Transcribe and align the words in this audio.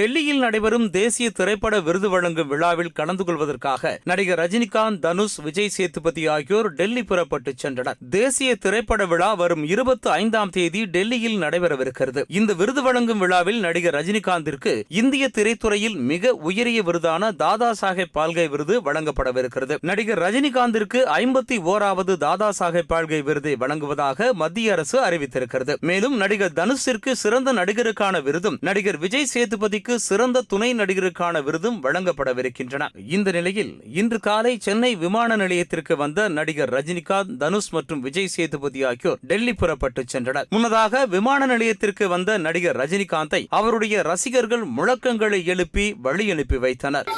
டெல்லியில் 0.00 0.38
நடைபெறும் 0.38 0.90
தேசிய 0.90 1.30
திரைப்பட 1.30 1.80
விருது 1.80 2.10
வழங்கும் 2.10 2.48
விழாவில் 2.48 2.92
கலந்து 2.92 3.24
கொள்வதற்காக 3.24 4.00
நடிகர் 4.04 4.38
ரஜினிகாந்த் 4.38 4.98
தனுஷ் 4.98 5.36
விஜய் 5.36 5.68
சேதுபதி 5.68 6.26
ஆகியோர் 6.26 6.72
டெல்லி 6.72 7.02
புறப்பட்டு 7.04 7.54
சென்றனர். 7.62 7.94
தேசிய 8.10 8.54
திரைப்பட 8.54 9.06
விழா 9.06 9.34
வரும் 9.34 9.64
இருபத்தி 9.64 10.10
ஐந்தாம் 10.10 10.50
தேதி 10.50 10.84
டெல்லியில் 10.84 11.40
நடைபெறவிருக்கிறது. 11.40 12.24
இந்த 12.28 12.52
விருது 12.52 12.82
வழங்கும் 12.82 13.18
விழாவில் 13.18 13.60
நடிகர் 13.60 13.94
ரஜினிகாந்திற்கு 13.94 14.84
இந்திய 14.88 15.30
திரைத்துறையில் 15.38 15.96
மிக 15.96 16.32
உயரிய 16.32 16.82
விருதான 16.82 17.36
தாதா 17.36 17.74
சாஹேப் 17.80 18.14
பால்கே 18.14 18.48
விருது 18.48 18.92
வழங்கப்படவிருக்கிறது. 18.92 19.78
நடிகர் 19.80 20.18
ரஜினிகாந்திற்கு 20.18 21.02
ஐம்பத்தி 21.20 21.58
ஓராவது 21.72 22.16
தாதா 22.16 22.52
சாஹேப் 22.58 22.88
பால்கே 22.88 23.22
விருதை 23.22 23.56
வழங்குவதாக 23.56 24.32
மத்திய 24.32 24.72
அரசு 24.72 25.04
அறிவித்திருக்கிறது. 25.04 25.78
மேலும் 25.80 26.16
நடிகர் 26.16 26.52
தனுஷிற்கு 26.52 27.12
சிறந்த 27.12 27.52
நடிகருக்கான 27.52 28.22
விருதும் 28.22 28.58
நடிகர் 28.60 28.98
விஜய் 28.98 29.28
சேதுபதிக்கு 29.34 29.88
சிறந்த 29.98 30.42
துணை 30.48 30.74
நடிகருக்கான 30.74 31.42
விருதும் 31.42 31.82
வழங்கப்படவிருக்கின்றன. 31.82 32.88
இந்த 33.08 33.30
நிலையில் 33.30 33.80
இன்று 33.92 34.20
காலை 34.20 34.58
சென்னை 34.60 34.96
விமான 34.96 35.36
நிலையத்திற்கு 35.36 35.96
வந்த 35.96 36.28
நடிகர் 36.28 36.72
ரஜினிகாந்த் 36.72 37.36
தனுஷ் 37.36 37.70
மற்றும் 37.70 38.00
விஜய் 38.00 38.28
சேதுபதி 38.28 38.82
ஆகியோர் 38.84 39.18
டெல்லி 39.20 39.54
புறப்பட்டு 39.54 40.04
சென்றனர். 40.12 40.48
முன்னதாக 40.48 41.06
விமான 41.06 41.46
நிலையத்திற்கு 41.46 42.08
வந்த 42.08 42.38
நடிகர் 42.38 42.76
ரஜினிகாந்தை 42.76 43.46
அவருடைய 43.48 44.02
ரசிகர்கள் 44.02 44.64
முழக்கங்களை 44.76 45.44
எழுப்பி 45.44 45.96
வழி 46.02 46.30
அனுப்பி 46.30 46.56
வைத்தனர். 46.56 47.08